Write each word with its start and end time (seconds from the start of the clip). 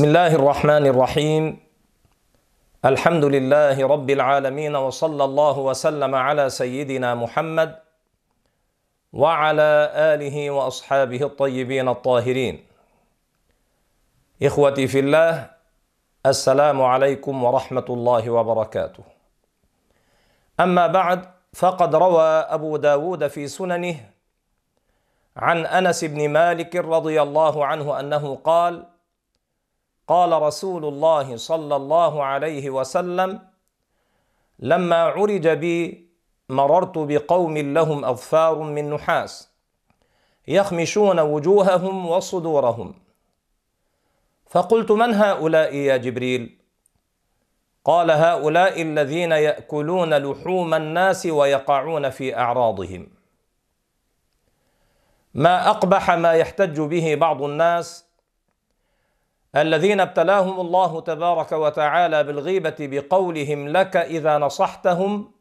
بسم 0.00 0.08
الله 0.08 0.34
الرحمن 0.34 0.86
الرحيم 0.86 1.60
الحمد 2.84 3.24
لله 3.24 3.76
رب 3.86 4.10
العالمين 4.10 4.76
وصلى 4.76 5.24
الله 5.24 5.58
وسلم 5.58 6.14
على 6.14 6.50
سيدنا 6.50 7.14
محمد 7.14 7.76
وعلى 9.12 9.92
اله 9.92 10.50
واصحابه 10.50 11.22
الطيبين 11.22 11.88
الطاهرين 11.88 12.64
اخوتي 14.42 14.86
في 14.88 14.98
الله 14.98 15.50
السلام 16.26 16.82
عليكم 16.82 17.44
ورحمه 17.44 17.88
الله 17.90 18.30
وبركاته 18.30 19.04
اما 20.60 20.86
بعد 20.86 21.28
فقد 21.52 21.94
روى 21.94 22.28
ابو 22.56 22.76
داود 22.76 23.28
في 23.28 23.48
سننه 23.48 23.96
عن 25.36 25.66
انس 25.66 26.04
بن 26.04 26.28
مالك 26.28 26.76
رضي 26.76 27.22
الله 27.22 27.66
عنه 27.66 28.00
انه 28.00 28.38
قال 28.44 28.89
قال 30.10 30.42
رسول 30.42 30.84
الله 30.84 31.36
صلى 31.36 31.76
الله 31.76 32.24
عليه 32.24 32.70
وسلم 32.70 33.40
لما 34.58 35.02
عرج 35.02 35.48
بي 35.48 36.08
مررت 36.48 36.98
بقوم 36.98 37.58
لهم 37.58 38.04
أظفار 38.04 38.58
من 38.58 38.90
نحاس 38.90 39.50
يخمشون 40.48 41.20
وجوههم 41.20 42.06
وصدورهم. 42.06 42.94
فقلت 44.46 44.90
من 44.92 45.14
هؤلاء 45.14 45.74
يا 45.74 45.96
جبريل؟ 45.96 46.58
قال 47.84 48.10
هؤلاء 48.10 48.82
الذين 48.82 49.32
يأكلون 49.32 50.14
لحوم 50.14 50.74
الناس 50.74 51.26
ويقعون 51.26 52.10
في 52.10 52.36
أعراضهم. 52.36 53.08
ما 55.34 55.70
أقبح 55.70 56.10
ما 56.10 56.32
يحتج 56.32 56.80
به 56.80 57.14
بعض 57.14 57.42
الناس 57.42 58.09
الذين 59.56 60.00
ابتلاهم 60.00 60.60
الله 60.60 61.00
تبارك 61.00 61.52
وتعالى 61.52 62.24
بالغيبة 62.24 62.76
بقولهم 62.80 63.68
لك 63.68 63.96
إذا 63.96 64.38
نصحتهم 64.38 65.32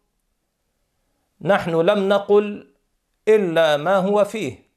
نحن 1.41 1.71
لم 1.71 2.09
نقل 2.09 2.73
إلا 3.27 3.77
ما 3.77 3.95
هو 3.95 4.23
فيه. 4.23 4.69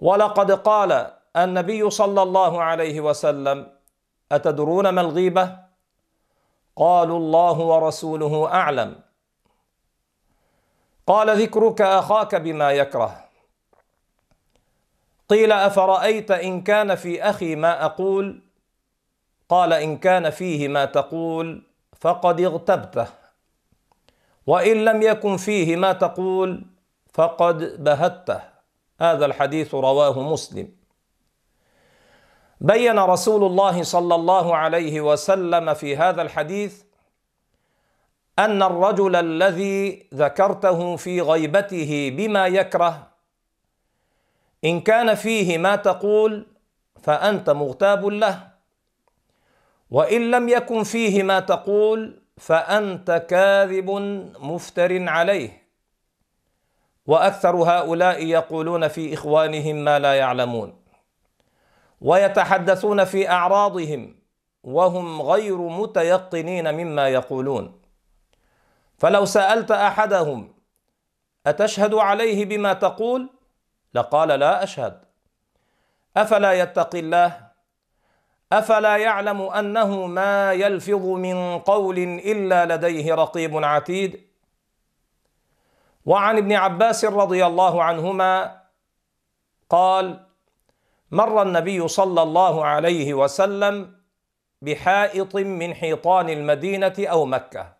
ولقد 0.00 0.52
قال 0.52 1.12
النبي 1.36 1.90
صلى 1.90 2.22
الله 2.22 2.62
عليه 2.62 3.00
وسلم 3.00 3.72
أتدرون 4.32 4.88
ما 4.88 5.00
الغيبة؟ 5.00 5.58
قالوا 6.76 7.18
الله 7.18 7.58
ورسوله 7.58 8.46
أعلم. 8.52 9.00
قال 11.06 11.42
ذكرك 11.42 11.80
أخاك 11.80 12.34
بما 12.34 12.72
يكره. 12.72 13.21
قيل 15.32 15.52
أفرأيت 15.52 16.30
إن 16.30 16.62
كان 16.62 16.94
في 16.94 17.22
أخي 17.22 17.56
ما 17.56 17.84
أقول؟ 17.84 18.40
قال 19.48 19.72
إن 19.72 19.96
كان 19.96 20.30
فيه 20.30 20.68
ما 20.68 20.84
تقول 20.84 21.62
فقد 22.00 22.40
اغتبته. 22.40 23.06
وإن 24.46 24.84
لم 24.84 25.02
يكن 25.02 25.36
فيه 25.36 25.76
ما 25.76 25.92
تقول 25.92 26.64
فقد 27.12 27.84
بهته. 27.84 28.40
هذا 29.00 29.26
الحديث 29.26 29.74
رواه 29.74 30.20
مسلم. 30.22 30.68
بين 32.60 32.98
رسول 32.98 33.44
الله 33.44 33.82
صلى 33.82 34.14
الله 34.14 34.56
عليه 34.56 35.00
وسلم 35.00 35.74
في 35.74 35.96
هذا 35.96 36.22
الحديث 36.22 36.82
أن 38.38 38.62
الرجل 38.62 39.16
الذي 39.16 40.08
ذكرته 40.14 40.96
في 40.96 41.20
غيبته 41.20 42.14
بما 42.16 42.46
يكره 42.46 43.11
إن 44.64 44.80
كان 44.80 45.14
فيه 45.14 45.58
ما 45.58 45.76
تقول 45.76 46.46
فأنت 47.02 47.50
مغتاب 47.50 48.06
له. 48.06 48.48
وإن 49.90 50.30
لم 50.30 50.48
يكن 50.48 50.82
فيه 50.82 51.22
ما 51.22 51.40
تقول 51.40 52.22
فأنت 52.36 53.26
كاذب 53.30 53.90
مفتر 54.40 55.08
عليه. 55.08 55.62
وأكثر 57.06 57.56
هؤلاء 57.56 58.24
يقولون 58.24 58.88
في 58.88 59.14
إخوانهم 59.14 59.76
ما 59.76 59.98
لا 59.98 60.14
يعلمون. 60.14 60.82
ويتحدثون 62.00 63.04
في 63.04 63.30
أعراضهم 63.30 64.14
وهم 64.62 65.22
غير 65.22 65.58
متيقنين 65.58 66.74
مما 66.74 67.08
يقولون. 67.08 67.80
فلو 68.98 69.24
سألت 69.24 69.70
أحدهم 69.70 70.54
أتشهد 71.46 71.94
عليه 71.94 72.44
بما 72.44 72.72
تقول؟ 72.72 73.28
لقال 73.94 74.28
لا 74.28 74.62
أشهد. 74.62 75.04
أفلا 76.16 76.52
يتقي 76.52 76.98
الله؟ 76.98 77.52
أفلا 78.52 78.96
يعلم 78.96 79.42
أنه 79.42 80.06
ما 80.06 80.52
يلفظ 80.52 81.06
من 81.06 81.58
قول 81.58 81.98
إلا 81.98 82.76
لديه 82.76 83.14
رقيب 83.14 83.64
عتيد؟ 83.64 84.26
وعن 86.06 86.36
ابن 86.36 86.52
عباس 86.52 87.04
رضي 87.04 87.46
الله 87.46 87.82
عنهما 87.82 88.60
قال 89.70 90.26
مر 91.10 91.42
النبي 91.42 91.88
صلى 91.88 92.22
الله 92.22 92.64
عليه 92.64 93.14
وسلم 93.14 94.02
بحائط 94.62 95.36
من 95.36 95.74
حيطان 95.74 96.28
المدينة 96.28 96.94
أو 96.98 97.24
مكة 97.24 97.72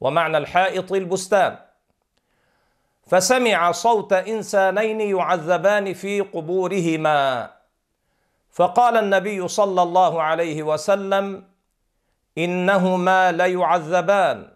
ومعنى 0.00 0.38
الحائط 0.38 0.92
البستان. 0.92 1.71
فسمع 3.06 3.72
صوت 3.72 4.12
إنسانين 4.12 5.00
يعذبان 5.00 5.92
في 5.92 6.20
قبورهما. 6.20 7.50
فقال 8.52 8.96
النبي 8.96 9.48
صلى 9.48 9.82
الله 9.82 10.22
عليه 10.22 10.62
وسلم 10.62 11.44
إنهما 12.38 13.32
ليعذبان 13.32 14.48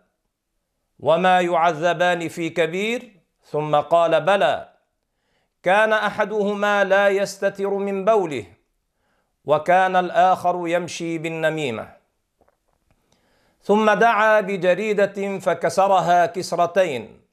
وما 1.01 1.41
يعذبان 1.41 2.29
في 2.29 2.51
كبير. 2.51 3.13
ثم 3.51 3.77
قال 3.77 4.21
بلى 4.21 4.69
كان 5.63 5.93
أحدهما 5.93 6.85
لا 6.85 7.09
يستتر 7.09 7.71
من 7.71 8.05
بوله 8.05 8.47
وكان 9.45 9.97
الآخر 9.97 10.69
يمشي 10.69 11.19
بالنميمة. 11.19 11.89
ثم 13.63 13.91
دعا 13.91 14.41
بجريدة 14.41 15.39
فكسرها 15.39 16.27
كسرتين. 16.27 17.26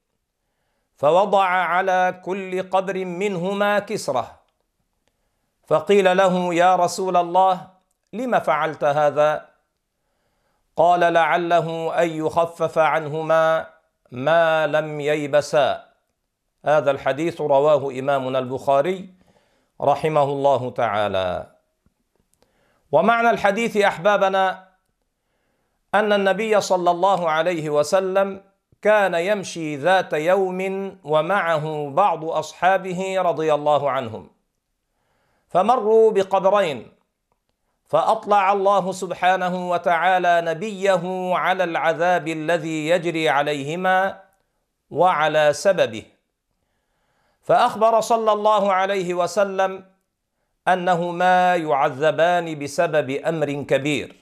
فوضع 0.97 1.45
على 1.45 2.21
كل 2.25 2.69
قبر 2.69 3.05
منهما 3.05 3.79
كسرة. 3.79 4.39
فقيل 5.67 6.17
له 6.17 6.53
يا 6.53 6.75
رسول 6.75 7.17
الله 7.17 7.67
لم 8.13 8.39
فعلت 8.39 8.83
هذا؟ 8.83 9.49
قال 10.75 10.99
لعله 10.99 11.93
أن 12.03 12.09
يخفف 12.09 12.77
عنهما 12.77 13.67
ما 14.11 14.67
لم 14.67 14.99
ييبسا. 14.99 15.85
هذا 16.65 16.91
الحديث 16.91 17.41
رواه 17.41 17.91
إمامنا 17.99 18.39
البخاري 18.39 19.13
رحمه 19.81 20.23
الله 20.23 20.69
تعالى. 20.71 21.51
ومعنى 22.91 23.29
الحديث 23.29 23.77
أحبابنا 23.77 24.67
أن 25.93 26.13
النبي 26.13 26.61
صلى 26.61 26.91
الله 26.91 27.29
عليه 27.29 27.69
وسلم 27.69 28.41
كان 28.83 29.13
يمشي 29.13 29.75
ذات 29.75 30.13
يوم 30.13 30.59
ومعه 31.03 31.89
بعض 31.89 32.25
أصحابه 32.25 33.21
رضي 33.21 33.53
الله 33.53 33.91
عنهم. 33.91 34.29
فمروا 35.47 36.11
بقبرين 36.11 36.91
فأطلع 37.85 38.53
الله 38.53 38.91
سبحانه 38.91 39.69
وتعالى 39.69 40.41
نبيه 40.41 41.03
على 41.35 41.63
العذاب 41.63 42.27
الذي 42.27 42.87
يجري 42.87 43.29
عليهما 43.29 44.21
وعلى 44.89 45.53
سببه. 45.53 46.05
فأخبر 47.43 48.01
صلى 48.01 48.31
الله 48.31 48.73
عليه 48.73 49.13
وسلم 49.13 49.85
انهما 50.67 51.55
يعذبان 51.55 52.59
بسبب 52.59 53.09
أمر 53.11 53.49
كبير. 53.63 54.15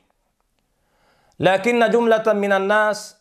لكن 1.40 1.90
جملة 1.90 2.34
من 2.34 2.52
الناس 2.52 3.21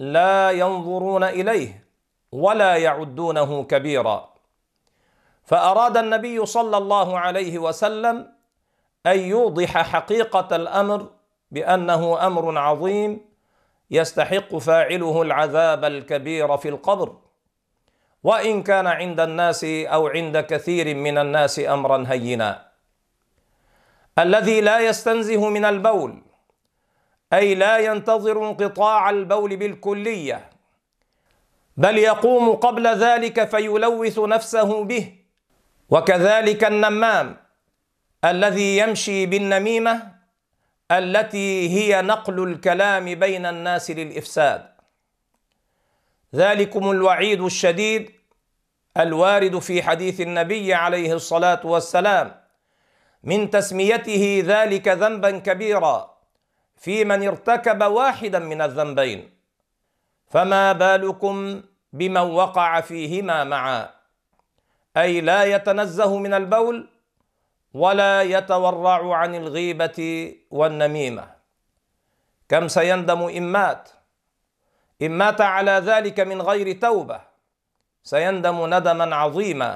لا 0.00 0.50
ينظرون 0.50 1.24
إليه 1.24 1.84
ولا 2.32 2.76
يعدونه 2.76 3.64
كبيرا. 3.64 4.30
فأراد 5.44 5.96
النبي 5.96 6.46
صلى 6.46 6.76
الله 6.76 7.18
عليه 7.18 7.58
وسلم 7.58 8.32
أن 9.06 9.18
يوضح 9.18 9.70
حقيقة 9.82 10.56
الأمر 10.56 11.10
بأنه 11.50 12.26
أمر 12.26 12.58
عظيم 12.58 13.20
يستحق 13.90 14.56
فاعله 14.56 15.22
العذاب 15.22 15.84
الكبير 15.84 16.56
في 16.56 16.68
القبر. 16.68 17.16
وإن 18.24 18.62
كان 18.62 18.86
عند 18.86 19.20
الناس 19.20 19.64
أو 19.64 20.08
عند 20.08 20.36
كثير 20.38 20.96
من 20.96 21.18
الناس 21.18 21.60
أمرا 21.60 22.04
هينا. 22.08 22.70
الذي 24.18 24.60
لا 24.60 24.80
يستنزه 24.80 25.48
من 25.48 25.64
البول 25.64 26.29
أي 27.32 27.54
لا 27.54 27.78
ينتظر 27.78 28.48
انقطاع 28.48 29.10
البول 29.10 29.56
بالكلية 29.56 30.50
بل 31.76 31.98
يقوم 31.98 32.52
قبل 32.52 32.86
ذلك 32.86 33.48
فيلوث 33.48 34.18
نفسه 34.18 34.84
به 34.84 35.14
وكذلك 35.90 36.64
النمام 36.64 37.36
الذي 38.24 38.78
يمشي 38.78 39.26
بالنميمة 39.26 40.12
التي 40.90 41.68
هي 41.68 42.02
نقل 42.02 42.42
الكلام 42.42 43.14
بين 43.14 43.46
الناس 43.46 43.90
للإفساد. 43.90 44.70
ذلكم 46.34 46.90
الوعيد 46.90 47.40
الشديد 47.40 48.10
الوارد 48.96 49.58
في 49.58 49.82
حديث 49.82 50.20
النبي 50.20 50.74
عليه 50.74 51.14
الصلاة 51.14 51.60
والسلام 51.64 52.40
من 53.24 53.50
تسميته 53.50 54.42
ذلك 54.46 54.88
ذنبا 54.88 55.38
كبيرا. 55.38 56.19
في 56.80 57.04
من 57.04 57.26
ارتكب 57.26 57.82
واحدا 57.82 58.38
من 58.38 58.60
الذنبين. 58.60 59.30
فما 60.32 60.72
بالكم 60.72 61.62
بمن 61.92 62.16
وقع 62.16 62.80
فيهما 62.80 63.44
معا؟ 63.44 63.90
أي 64.96 65.20
لا 65.20 65.44
يتنزه 65.44 66.18
من 66.18 66.34
البول 66.34 66.88
ولا 67.74 68.22
يتورع 68.22 69.16
عن 69.16 69.34
الغيبة 69.34 69.98
والنميمة. 70.50 71.24
كم 72.48 72.68
سيندم 72.68 73.22
إن 73.22 73.42
مات؟ 73.42 73.88
إن 75.02 75.10
مات 75.10 75.40
على 75.40 75.70
ذلك 75.70 76.20
من 76.20 76.42
غير 76.42 76.80
توبة 76.80 77.20
سيندم 78.02 78.74
ندما 78.74 79.16
عظيما. 79.16 79.72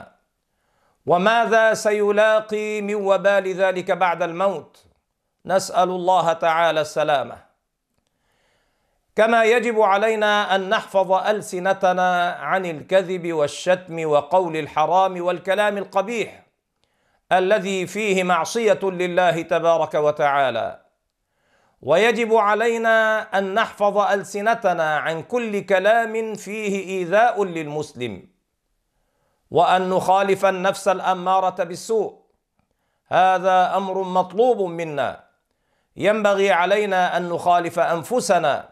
وماذا 1.07 1.75
سيلاقي 1.75 2.81
من 2.81 2.95
وبال 2.95 3.55
ذلك 3.55 3.91
بعد 3.91 4.23
الموت؟ 4.23 4.94
نسأل 5.47 5.89
الله 5.89 6.33
تعالى 6.33 6.81
السلامة. 6.81 7.37
كما 9.17 9.45
يجب 9.45 9.81
علينا 9.81 10.55
أن 10.55 10.69
نحفظ 10.69 11.13
ألسنتنا 11.13 12.31
عن 12.31 12.67
الكذب 12.67 13.33
والشتم 13.33 14.05
وقول 14.05 14.57
الحرام 14.57 15.25
والكلام 15.25 15.79
القبيح 15.79 16.47
الذي 17.33 17.87
فيه 17.87 18.25
معصية 18.25 18.79
لله 18.83 19.43
تبارك 19.43 19.95
وتعالى. 19.95 20.81
ويجب 21.83 22.35
علينا 22.35 23.21
أن 23.39 23.55
نحفظ 23.55 23.99
ألسنتنا 23.99 24.99
عن 24.99 25.23
كل 25.23 25.61
كلام 25.61 26.35
فيه 26.35 26.89
إيذاء 26.89 27.45
للمسلم. 27.45 28.29
وأن 29.51 29.91
نخالف 29.91 30.45
النفس 30.45 30.89
الأمارة 30.89 31.65
بالسوء. 31.65 32.25
هذا 33.09 33.77
أمر 33.77 34.03
مطلوب 34.03 34.71
منا. 34.71 35.24
ينبغي 35.97 36.53
علينا 36.53 37.17
أن 37.17 37.29
نخالف 37.29 37.79
أنفسنا 37.79 38.71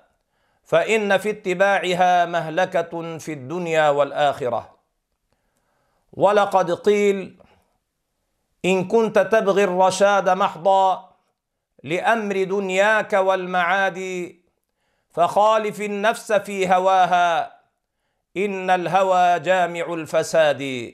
فإن 0.64 1.18
في 1.18 1.30
اتباعها 1.30 2.26
مهلكة 2.26 3.18
في 3.18 3.32
الدنيا 3.32 3.88
والآخرة. 3.90 4.76
ولقد 6.12 6.70
قيل 6.70 7.42
إن 8.64 8.88
كنت 8.88 9.18
تبغي 9.18 9.64
الرشاد 9.64 10.28
محضا 10.28 11.12
لأمر 11.82 12.44
دنياك 12.44 13.12
والمعاد 13.12 14.32
فخالف 15.10 15.80
النفس 15.80 16.32
في 16.32 16.74
هواها 16.74 17.60
إن 18.36 18.70
الهوى 18.70 19.40
جامع 19.40 19.94
الفساد. 19.94 20.92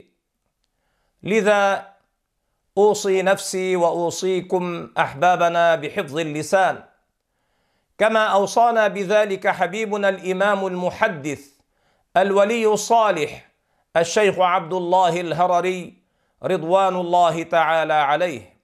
لذا 1.23 1.93
أوصي 2.79 3.23
نفسي 3.23 3.77
وأوصيكم 3.77 4.91
أحبابنا 4.99 5.75
بحفظ 5.75 6.19
اللسان. 6.19 6.85
كما 7.99 8.25
أوصانا 8.27 8.89
بذلك 8.89 9.49
حبيبنا 9.49 10.09
الإمام 10.09 10.67
المحدث 10.67 11.49
الولي 12.17 12.67
الصالح 12.67 13.49
الشيخ 13.97 14.39
عبد 14.39 14.73
الله 14.73 15.21
الهرري 15.21 16.03
رضوان 16.43 16.97
الله 16.97 17.43
تعالى 17.43 17.93
عليه 17.93 18.57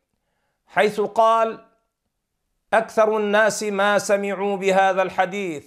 حيث 0.67 1.01
قال 1.01 1.65
أكثر 2.73 3.17
الناس 3.17 3.63
ما 3.63 3.99
سمعوا 3.99 4.57
بهذا 4.57 5.03
الحديث 5.03 5.67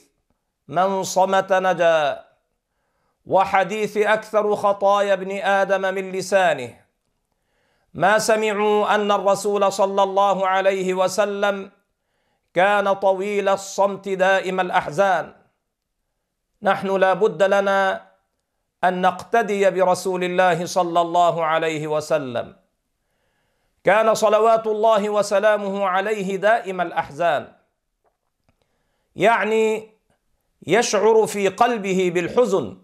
من 0.67 1.03
صمت 1.03 1.53
نجا 1.53 2.25
وحديث 3.25 3.97
أكثر 3.97 4.55
خطايا 4.55 5.13
ابن 5.13 5.31
آدم 5.37 5.81
من 5.81 6.11
لسانه. 6.11 6.86
ما 7.93 8.19
سمعوا 8.19 8.95
أن 8.95 9.11
الرسول 9.11 9.71
صلى 9.71 10.03
الله 10.03 10.47
عليه 10.47 10.93
وسلم 10.93 11.71
كان 12.53 12.93
طويل 12.93 13.49
الصمت 13.49 14.09
دائم 14.09 14.59
الأحزان. 14.59 15.33
نحن 16.61 16.95
لا 16.95 17.13
بد 17.13 17.43
لنا 17.43 18.07
أن 18.83 19.01
نقتدي 19.01 19.69
برسول 19.69 20.23
الله 20.23 20.65
صلى 20.65 21.01
الله 21.01 21.45
عليه 21.45 21.87
وسلم. 21.87 22.55
كان 23.83 24.13
صلوات 24.13 24.67
الله 24.67 25.09
وسلامه 25.09 25.85
عليه 25.85 26.35
دائم 26.35 26.81
الأحزان. 26.81 27.53
يعني 29.15 29.91
يشعر 30.67 31.27
في 31.27 31.47
قلبه 31.47 32.11
بالحزن. 32.13 32.77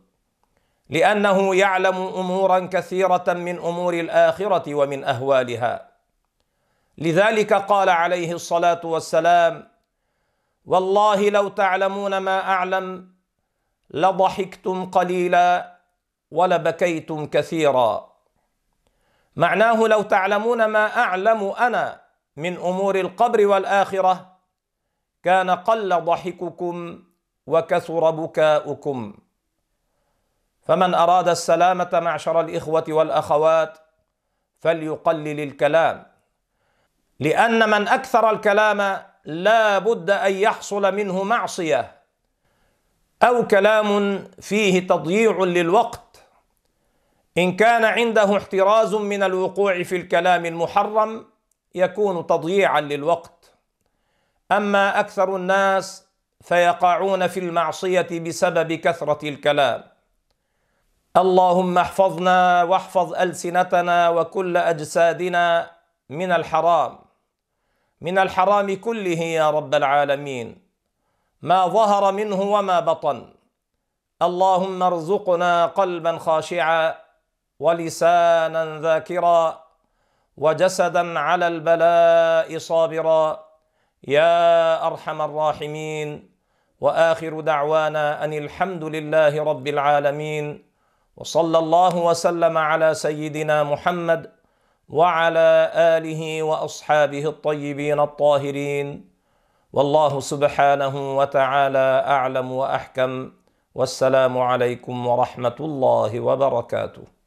لأنه 0.89 1.55
يعلم 1.55 1.95
أمورا 1.95 2.59
كثيرة 2.59 3.23
من 3.27 3.59
أمور 3.59 3.93
الآخرة 3.93 4.75
ومن 4.75 5.03
أهوالها. 5.03 5.89
لذلك 6.97 7.53
قال 7.53 7.89
عليه 7.89 8.33
الصلاة 8.33 8.81
والسلام 8.83 9.67
والله 10.65 11.29
لو 11.29 11.47
تعلمون 11.47 12.17
ما 12.17 12.39
أعلم 12.39 13.13
لضحكتم 13.91 14.85
قليلا 14.85 15.79
ولبكيتم 16.31 17.25
كثيرا. 17.25 18.13
معناه 19.35 19.87
لو 19.87 20.01
تعلمون 20.01 20.65
ما 20.65 20.97
أعلم 20.97 21.43
أنا 21.43 22.01
من 22.37 22.57
أمور 22.57 22.99
القبر 22.99 23.45
والآخرة 23.47 24.37
كان 25.23 25.49
قل 25.49 26.01
ضحككم 26.01 27.03
وكثر 27.47 28.11
بكاؤكم. 28.11 29.13
فمن 30.65 30.93
أراد 30.93 31.27
السلامة 31.27 31.89
معشر 31.93 32.41
الإخوة 32.41 32.85
والأخوات 32.87 33.77
فليقلل 34.59 35.39
الكلام. 35.39 36.05
لأن 37.19 37.69
من 37.69 37.87
أكثر 37.87 38.31
الكلام 38.31 39.03
لا 39.25 39.79
بد 39.79 40.09
أن 40.09 40.33
يحصل 40.33 40.95
منه 40.95 41.23
معصية 41.23 41.91
أو 43.23 43.47
كلام 43.47 44.23
فيه 44.41 44.87
تضييع 44.87 45.37
للوقت. 45.43 46.23
إن 47.37 47.55
كان 47.55 47.85
عنده 47.85 48.37
احتراز 48.37 48.95
من 48.95 49.23
الوقوع 49.23 49.83
في 49.83 49.95
الكلام 49.95 50.45
المحرم 50.45 51.25
يكون 51.75 52.27
تضييعا 52.27 52.81
للوقت. 52.81 53.53
أما 54.51 54.99
أكثر 54.99 55.35
الناس 55.35 56.07
فيقعون 56.41 57.27
في 57.27 57.39
المعصية 57.39 58.19
بسبب 58.19 58.73
كثرة 58.73 59.29
الكلام. 59.29 59.92
اللهم 61.13 61.77
احفظنا 61.77 62.63
واحفظ 62.63 63.13
ألسنتنا 63.13 64.09
وكل 64.09 64.57
أجسادنا 64.57 65.71
من 66.09 66.31
الحرام 66.31 66.99
من 68.01 68.17
الحرام 68.17 68.75
كله 68.75 69.19
يا 69.37 69.49
رب 69.49 69.75
العالمين. 69.75 70.61
ما 71.41 71.67
ظهر 71.67 72.11
منه 72.11 72.41
وما 72.41 72.79
بطن. 72.79 73.33
اللهم 74.21 74.83
ارزقنا 74.83 75.65
قلبا 75.65 76.17
خاشعا 76.17 76.95
ولسانا 77.59 78.79
ذاكرا 78.81 79.59
وجسدا 80.37 81.19
على 81.19 81.47
البلاء 81.47 82.57
صابرا. 82.57 83.45
يا 84.07 84.87
أرحم 84.87 85.21
الراحمين. 85.21 86.29
وآخر 86.81 87.39
دعوانا 87.39 88.23
أن 88.23 88.33
الحمد 88.33 88.83
لله 88.83 89.43
رب 89.43 89.67
العالمين. 89.67 90.72
وصلى 91.17 91.57
الله 91.57 91.97
وسلم 91.97 92.57
على 92.57 92.93
سيدنا 92.93 93.63
محمد 93.63 94.31
وعلى 94.89 95.71
آله 95.75 96.43
وأصحابه 96.43 97.25
الطيبين 97.25 97.99
الطاهرين. 97.99 99.09
والله 99.73 100.19
سبحانه 100.19 101.17
وتعالى 101.17 101.87
أعلم 102.07 102.51
وأحكم. 102.51 103.31
والسلام 103.75 104.37
عليكم 104.37 105.07
ورحمة 105.07 105.55
الله 105.59 106.19
وبركاته. 106.19 107.22